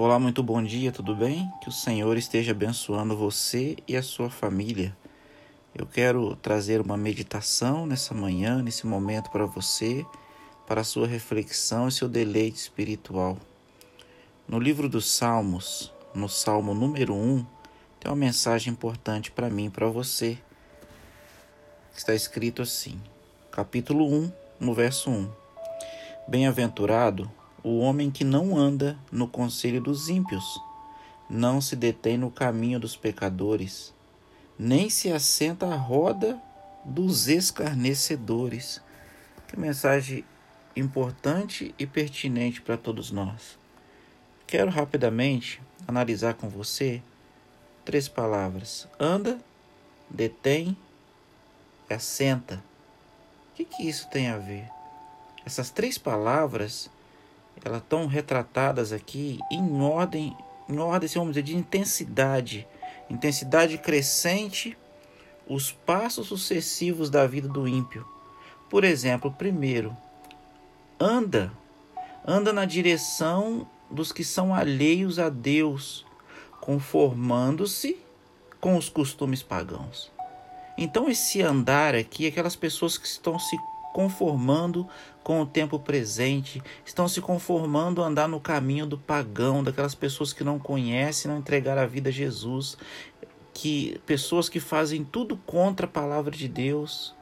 Olá, 0.00 0.16
muito 0.16 0.44
bom 0.44 0.62
dia, 0.62 0.92
tudo 0.92 1.12
bem? 1.12 1.52
Que 1.60 1.68
o 1.68 1.72
Senhor 1.72 2.16
esteja 2.16 2.52
abençoando 2.52 3.16
você 3.16 3.76
e 3.88 3.96
a 3.96 4.02
sua 4.02 4.30
família. 4.30 4.96
Eu 5.74 5.86
quero 5.86 6.36
trazer 6.36 6.80
uma 6.80 6.96
meditação 6.96 7.84
nessa 7.84 8.14
manhã, 8.14 8.62
nesse 8.62 8.86
momento 8.86 9.28
para 9.28 9.44
você, 9.44 10.06
para 10.68 10.82
a 10.82 10.84
sua 10.84 11.08
reflexão 11.08 11.88
e 11.88 11.90
seu 11.90 12.08
deleite 12.08 12.58
espiritual. 12.58 13.36
No 14.46 14.60
livro 14.60 14.88
dos 14.88 15.10
Salmos, 15.10 15.92
no 16.14 16.28
Salmo 16.28 16.74
número 16.74 17.12
1, 17.12 17.44
tem 17.98 18.08
uma 18.08 18.16
mensagem 18.16 18.72
importante 18.72 19.32
para 19.32 19.50
mim 19.50 19.66
e 19.66 19.70
para 19.70 19.88
você. 19.88 20.38
Está 21.92 22.14
escrito 22.14 22.62
assim, 22.62 23.00
capítulo 23.50 24.06
1, 24.06 24.32
no 24.60 24.72
verso 24.72 25.10
1. 25.10 25.28
Bem-aventurado 26.28 27.28
o 27.62 27.78
homem 27.78 28.10
que 28.10 28.24
não 28.24 28.56
anda 28.56 28.98
no 29.10 29.26
conselho 29.26 29.80
dos 29.80 30.08
ímpios, 30.08 30.60
não 31.28 31.60
se 31.60 31.76
detém 31.76 32.16
no 32.16 32.30
caminho 32.30 32.80
dos 32.80 32.96
pecadores, 32.96 33.92
nem 34.58 34.88
se 34.88 35.10
assenta 35.12 35.66
à 35.66 35.76
roda 35.76 36.40
dos 36.84 37.28
escarnecedores. 37.28 38.80
Que 39.46 39.58
mensagem 39.58 40.24
importante 40.76 41.74
e 41.78 41.86
pertinente 41.86 42.60
para 42.60 42.76
todos 42.76 43.10
nós. 43.10 43.58
Quero 44.46 44.70
rapidamente 44.70 45.60
analisar 45.86 46.34
com 46.34 46.48
você 46.48 47.02
três 47.84 48.08
palavras: 48.08 48.88
anda, 48.98 49.38
detém 50.08 50.76
e 51.88 51.94
assenta. 51.94 52.62
O 53.52 53.56
que, 53.56 53.64
que 53.64 53.88
isso 53.88 54.08
tem 54.08 54.28
a 54.28 54.38
ver? 54.38 54.68
Essas 55.44 55.70
três 55.70 55.98
palavras 55.98 56.90
elas 57.64 57.82
estão 57.82 58.06
retratadas 58.06 58.92
aqui 58.92 59.38
em 59.50 59.80
ordem, 59.80 60.36
em 60.68 60.78
ordem, 60.78 61.08
vamos 61.08 61.34
dizer, 61.34 61.42
de 61.42 61.56
intensidade, 61.56 62.66
intensidade 63.10 63.78
crescente, 63.78 64.76
os 65.46 65.72
passos 65.72 66.28
sucessivos 66.28 67.08
da 67.10 67.26
vida 67.26 67.48
do 67.48 67.66
ímpio. 67.66 68.06
Por 68.68 68.84
exemplo, 68.84 69.32
primeiro, 69.32 69.96
anda, 71.00 71.52
anda 72.26 72.52
na 72.52 72.64
direção 72.64 73.66
dos 73.90 74.12
que 74.12 74.22
são 74.22 74.54
alheios 74.54 75.18
a 75.18 75.30
Deus, 75.30 76.04
conformando-se 76.60 77.98
com 78.60 78.76
os 78.76 78.88
costumes 78.88 79.42
pagãos. 79.42 80.10
Então, 80.76 81.08
esse 81.08 81.40
andar 81.40 81.94
aqui, 81.94 82.26
aquelas 82.26 82.54
pessoas 82.54 82.98
que 82.98 83.06
estão 83.06 83.38
se 83.38 83.56
conformando 83.92 84.86
com 85.22 85.40
o 85.40 85.46
tempo 85.46 85.78
presente, 85.78 86.62
estão 86.84 87.08
se 87.08 87.20
conformando 87.20 88.02
a 88.02 88.06
andar 88.06 88.28
no 88.28 88.40
caminho 88.40 88.86
do 88.86 88.96
pagão, 88.96 89.62
daquelas 89.62 89.94
pessoas 89.94 90.32
que 90.32 90.44
não 90.44 90.58
conhecem, 90.58 91.30
não 91.30 91.38
entregaram 91.38 91.82
a 91.82 91.86
vida 91.86 92.08
a 92.08 92.12
Jesus, 92.12 92.76
que 93.52 94.00
pessoas 94.06 94.48
que 94.48 94.60
fazem 94.60 95.04
tudo 95.04 95.36
contra 95.36 95.86
a 95.86 95.90
palavra 95.90 96.36
de 96.36 96.48
Deus. 96.48 97.14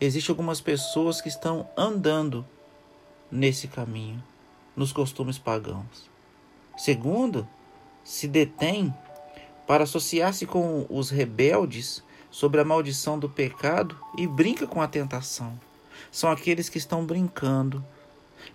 Existem 0.00 0.32
algumas 0.32 0.60
pessoas 0.60 1.20
que 1.20 1.28
estão 1.28 1.68
andando 1.76 2.44
nesse 3.30 3.68
caminho, 3.68 4.22
nos 4.76 4.92
costumes 4.92 5.38
pagãos. 5.38 6.10
Segundo, 6.76 7.46
se 8.02 8.26
detém 8.26 8.92
para 9.66 9.84
associar-se 9.84 10.46
com 10.46 10.84
os 10.90 11.10
rebeldes 11.10 12.02
sobre 12.34 12.60
a 12.60 12.64
maldição 12.64 13.16
do 13.16 13.28
pecado 13.28 13.96
e 14.18 14.26
brinca 14.26 14.66
com 14.66 14.82
a 14.82 14.88
tentação. 14.88 15.56
São 16.10 16.28
aqueles 16.28 16.68
que 16.68 16.78
estão 16.78 17.06
brincando. 17.06 17.84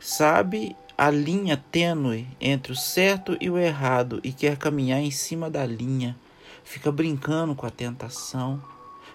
Sabe 0.02 0.76
a 0.98 1.10
linha 1.10 1.56
tênue 1.56 2.28
entre 2.42 2.74
o 2.74 2.76
certo 2.76 3.38
e 3.40 3.50
o 3.50 3.58
errado 3.58 4.20
e 4.22 4.34
quer 4.34 4.58
caminhar 4.58 5.00
em 5.00 5.12
cima 5.12 5.50
da 5.50 5.66
linha. 5.66 6.14
Fica 6.62 6.92
brincando 6.92 7.56
com 7.56 7.66
a 7.66 7.70
tentação. 7.70 8.62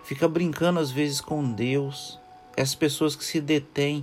Fica 0.02 0.26
brincando 0.26 0.80
às 0.80 0.90
vezes 0.90 1.20
com 1.20 1.52
Deus. 1.52 2.18
Essas 2.56 2.74
pessoas 2.74 3.14
que 3.14 3.24
se 3.24 3.42
detêm 3.42 4.02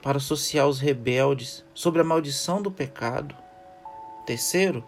para 0.00 0.18
associar 0.18 0.68
os 0.68 0.78
rebeldes 0.78 1.64
sobre 1.74 2.00
a 2.00 2.04
maldição 2.04 2.62
do 2.62 2.70
pecado. 2.70 3.34
Terceiro, 4.24 4.84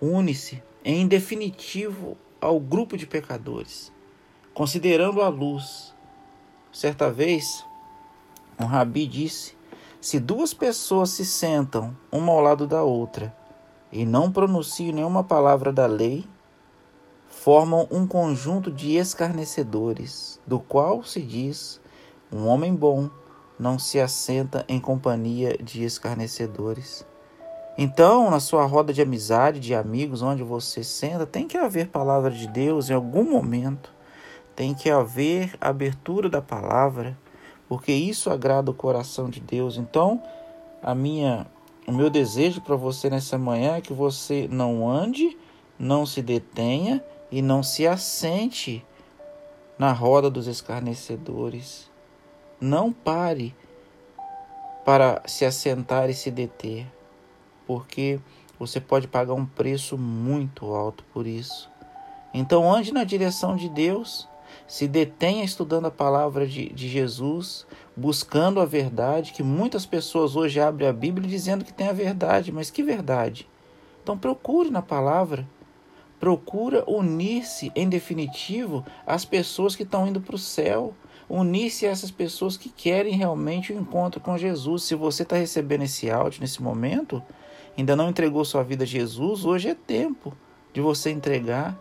une-se 0.00 0.62
em 0.84 1.08
definitivo 1.08 2.16
ao 2.40 2.60
grupo 2.60 2.96
de 2.96 3.04
pecadores 3.04 3.97
considerando 4.58 5.22
a 5.22 5.28
luz. 5.28 5.94
Certa 6.72 7.12
vez, 7.12 7.64
um 8.58 8.64
rabi 8.64 9.06
disse: 9.06 9.54
se 10.00 10.18
duas 10.18 10.52
pessoas 10.52 11.10
se 11.10 11.24
sentam 11.24 11.96
uma 12.10 12.32
ao 12.32 12.40
lado 12.40 12.66
da 12.66 12.82
outra 12.82 13.32
e 13.92 14.04
não 14.04 14.32
pronunciam 14.32 14.92
nenhuma 14.92 15.22
palavra 15.22 15.72
da 15.72 15.86
lei, 15.86 16.26
formam 17.28 17.86
um 17.88 18.04
conjunto 18.04 18.68
de 18.68 18.96
escarnecedores, 18.96 20.40
do 20.44 20.58
qual 20.58 21.04
se 21.04 21.22
diz: 21.22 21.80
um 22.32 22.48
homem 22.48 22.74
bom 22.74 23.08
não 23.60 23.78
se 23.78 24.00
assenta 24.00 24.64
em 24.66 24.80
companhia 24.80 25.56
de 25.56 25.84
escarnecedores. 25.84 27.06
Então, 27.78 28.28
na 28.28 28.40
sua 28.40 28.66
roda 28.66 28.92
de 28.92 29.00
amizade, 29.00 29.60
de 29.60 29.72
amigos, 29.72 30.20
onde 30.20 30.42
você 30.42 30.82
senta, 30.82 31.24
tem 31.24 31.46
que 31.46 31.56
haver 31.56 31.90
palavra 31.90 32.32
de 32.32 32.48
Deus 32.48 32.90
em 32.90 32.94
algum 32.94 33.22
momento 33.22 33.96
tem 34.58 34.74
que 34.74 34.90
haver 34.90 35.54
abertura 35.60 36.28
da 36.28 36.42
palavra, 36.42 37.16
porque 37.68 37.92
isso 37.92 38.28
agrada 38.28 38.72
o 38.72 38.74
coração 38.74 39.30
de 39.30 39.38
Deus. 39.38 39.76
Então, 39.76 40.20
a 40.82 40.96
minha 40.96 41.46
o 41.86 41.92
meu 41.92 42.10
desejo 42.10 42.60
para 42.60 42.74
você 42.74 43.08
nessa 43.08 43.38
manhã 43.38 43.76
é 43.76 43.80
que 43.80 43.92
você 43.92 44.48
não 44.50 44.90
ande, 44.90 45.38
não 45.78 46.04
se 46.04 46.20
detenha 46.20 47.00
e 47.30 47.40
não 47.40 47.62
se 47.62 47.86
assente 47.86 48.84
na 49.78 49.92
roda 49.92 50.28
dos 50.28 50.48
escarnecedores. 50.48 51.88
Não 52.60 52.92
pare 52.92 53.54
para 54.84 55.22
se 55.24 55.44
assentar 55.44 56.10
e 56.10 56.14
se 56.14 56.32
deter, 56.32 56.84
porque 57.64 58.18
você 58.58 58.80
pode 58.80 59.06
pagar 59.06 59.34
um 59.34 59.46
preço 59.46 59.96
muito 59.96 60.74
alto 60.74 61.04
por 61.12 61.28
isso. 61.28 61.70
Então 62.34 62.74
ande 62.74 62.92
na 62.92 63.04
direção 63.04 63.54
de 63.54 63.68
Deus, 63.68 64.28
se 64.66 64.86
detenha 64.86 65.44
estudando 65.44 65.86
a 65.86 65.90
palavra 65.90 66.46
de, 66.46 66.68
de 66.70 66.88
Jesus, 66.88 67.66
buscando 67.96 68.60
a 68.60 68.64
verdade, 68.64 69.32
que 69.32 69.42
muitas 69.42 69.84
pessoas 69.86 70.36
hoje 70.36 70.60
abrem 70.60 70.88
a 70.88 70.92
Bíblia 70.92 71.28
dizendo 71.28 71.64
que 71.64 71.72
tem 71.72 71.88
a 71.88 71.92
verdade, 71.92 72.52
mas 72.52 72.70
que 72.70 72.82
verdade? 72.82 73.48
Então 74.02 74.16
procure 74.16 74.70
na 74.70 74.82
palavra, 74.82 75.46
procura 76.18 76.84
unir-se 76.86 77.70
em 77.74 77.88
definitivo 77.88 78.84
às 79.06 79.24
pessoas 79.24 79.76
que 79.76 79.82
estão 79.82 80.06
indo 80.06 80.20
para 80.20 80.34
o 80.34 80.38
céu, 80.38 80.94
unir-se 81.28 81.86
a 81.86 81.90
essas 81.90 82.10
pessoas 82.10 82.56
que 82.56 82.68
querem 82.68 83.14
realmente 83.14 83.72
o 83.72 83.78
encontro 83.78 84.20
com 84.20 84.38
Jesus. 84.38 84.84
Se 84.84 84.94
você 84.94 85.22
está 85.22 85.36
recebendo 85.36 85.82
esse 85.82 86.10
áudio 86.10 86.40
nesse 86.40 86.62
momento, 86.62 87.22
ainda 87.76 87.94
não 87.94 88.08
entregou 88.08 88.44
sua 88.44 88.62
vida 88.62 88.84
a 88.84 88.86
Jesus, 88.86 89.44
hoje 89.44 89.68
é 89.68 89.74
tempo 89.74 90.32
de 90.72 90.80
você 90.80 91.10
entregar, 91.10 91.78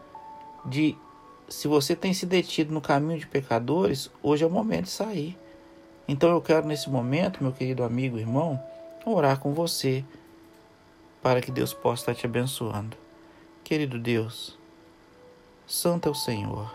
de 0.66 0.98
se 1.50 1.68
você 1.68 1.96
tem 1.96 2.14
se 2.14 2.26
detido 2.26 2.74
no 2.74 2.82
caminho 2.82 3.20
de 3.20 3.28
pecadores, 3.28 4.12
hoje 4.22 4.44
é 4.44 4.48
o 4.48 4.50
momento 4.50 4.86
de 4.86 4.92
sair. 4.92 5.38
Então 6.08 6.30
eu 6.30 6.42
quero 6.42 6.68
nesse 6.68 6.90
momento, 6.90 7.42
meu 7.42 7.52
querido 7.52 7.84
amigo, 7.84 8.18
irmão, 8.18 8.62
orar 9.06 9.40
com 9.40 9.54
você 9.54 10.04
para 11.22 11.42
que 11.42 11.52
Deus 11.52 11.74
possa 11.74 12.04
estar 12.04 12.16
te 12.16 12.26
abençoando. 12.26 12.98
Querido 13.64 13.98
Deus, 13.98 14.58
Santo 15.66 16.08
é 16.08 16.12
o 16.12 16.16
Senhor. 16.16 16.74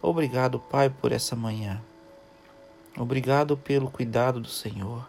Obrigado, 0.00 0.58
Pai, 0.58 0.90
por 0.90 1.12
essa 1.12 1.36
manhã. 1.36 1.80
Obrigado 2.96 3.56
pelo 3.56 3.90
cuidado 3.90 4.40
do 4.40 4.48
Senhor. 4.48 5.08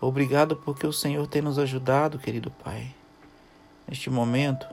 Obrigado 0.00 0.56
porque 0.56 0.86
o 0.86 0.92
Senhor 0.92 1.26
tem 1.26 1.42
nos 1.42 1.58
ajudado, 1.58 2.18
querido 2.18 2.50
Pai. 2.50 2.94
Neste 3.86 4.10
momento, 4.10 4.66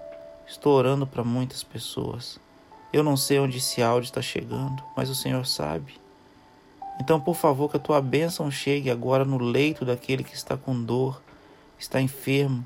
estou 0.47 0.73
orando 0.73 1.05
para 1.05 1.23
muitas 1.23 1.63
pessoas 1.63 2.39
eu 2.93 3.03
não 3.03 3.15
sei 3.15 3.39
onde 3.39 3.57
esse 3.57 3.81
áudio 3.81 4.07
está 4.07 4.21
chegando, 4.21 4.83
mas 4.95 5.09
o 5.09 5.15
Senhor 5.15 5.45
sabe. 5.45 5.93
Então, 6.99 7.19
por 7.19 7.35
favor, 7.35 7.69
que 7.69 7.77
a 7.77 7.79
tua 7.79 8.01
bênção 8.01 8.51
chegue 8.51 8.91
agora 8.91 9.23
no 9.23 9.37
leito 9.37 9.85
daquele 9.85 10.23
que 10.23 10.35
está 10.35 10.57
com 10.57 10.83
dor, 10.83 11.21
está 11.79 12.01
enfermo, 12.01 12.65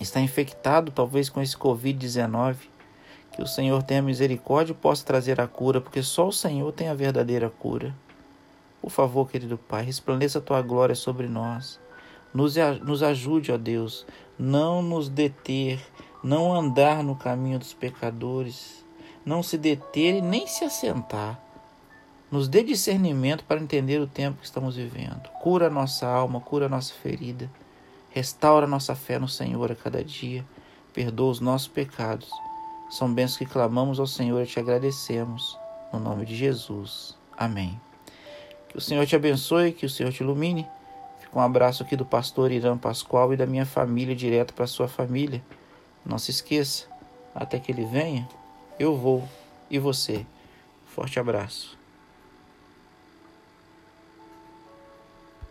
está 0.00 0.20
infectado 0.20 0.90
talvez 0.90 1.30
com 1.30 1.40
esse 1.40 1.56
Covid-19. 1.56 2.56
Que 3.32 3.42
o 3.42 3.46
Senhor 3.46 3.82
tenha 3.84 4.02
misericórdia 4.02 4.72
e 4.72 4.74
possa 4.74 5.04
trazer 5.04 5.40
a 5.40 5.46
cura, 5.46 5.80
porque 5.80 6.02
só 6.02 6.26
o 6.26 6.32
Senhor 6.32 6.72
tem 6.72 6.88
a 6.88 6.94
verdadeira 6.94 7.48
cura. 7.48 7.94
Por 8.82 8.90
favor, 8.90 9.30
querido 9.30 9.56
Pai, 9.56 9.84
resplandeça 9.84 10.40
a 10.40 10.42
tua 10.42 10.60
glória 10.60 10.96
sobre 10.96 11.28
nós. 11.28 11.78
Nos, 12.34 12.56
nos 12.82 13.02
ajude, 13.02 13.52
ó 13.52 13.56
Deus, 13.56 14.04
não 14.36 14.82
nos 14.82 15.08
deter, 15.08 15.80
não 16.22 16.52
andar 16.52 17.02
no 17.04 17.14
caminho 17.14 17.58
dos 17.58 17.72
pecadores 17.72 18.84
não 19.28 19.42
se 19.42 19.58
deter 19.58 20.14
e 20.14 20.22
nem 20.22 20.46
se 20.46 20.64
assentar. 20.64 21.38
Nos 22.32 22.48
dê 22.48 22.62
discernimento 22.62 23.44
para 23.44 23.60
entender 23.60 24.00
o 24.00 24.06
tempo 24.06 24.38
que 24.38 24.46
estamos 24.46 24.74
vivendo. 24.74 25.28
Cura 25.42 25.66
a 25.66 25.70
nossa 25.70 26.06
alma, 26.06 26.40
cura 26.40 26.64
a 26.64 26.68
nossa 26.68 26.94
ferida. 26.94 27.50
Restaura 28.10 28.66
nossa 28.66 28.94
fé 28.94 29.18
no 29.18 29.28
Senhor 29.28 29.70
a 29.70 29.74
cada 29.74 30.02
dia. 30.02 30.44
Perdoa 30.94 31.30
os 31.30 31.40
nossos 31.40 31.68
pecados. 31.68 32.30
São 32.88 33.12
bênçãos 33.12 33.36
que 33.36 33.44
clamamos 33.44 34.00
ao 34.00 34.06
Senhor 34.06 34.42
e 34.42 34.46
te 34.46 34.58
agradecemos. 34.58 35.58
No 35.92 36.00
nome 36.00 36.24
de 36.24 36.34
Jesus. 36.34 37.14
Amém. 37.36 37.78
Que 38.70 38.78
o 38.78 38.80
Senhor 38.80 39.06
te 39.06 39.14
abençoe, 39.14 39.72
que 39.72 39.84
o 39.84 39.90
Senhor 39.90 40.10
te 40.10 40.22
ilumine. 40.22 40.66
Fica 41.20 41.38
um 41.38 41.42
abraço 41.42 41.82
aqui 41.82 41.96
do 41.96 42.04
pastor 42.04 42.50
Irã 42.50 42.78
Pascoal 42.78 43.34
e 43.34 43.36
da 43.36 43.46
minha 43.46 43.66
família 43.66 44.16
direto 44.16 44.54
para 44.54 44.66
sua 44.66 44.88
família. 44.88 45.42
Não 46.04 46.18
se 46.18 46.30
esqueça, 46.30 46.86
até 47.34 47.58
que 47.58 47.70
ele 47.70 47.84
venha, 47.84 48.26
eu 48.78 48.96
vou 48.96 49.28
e 49.70 49.78
você. 49.78 50.24
Forte 50.86 51.18
abraço. 51.18 51.77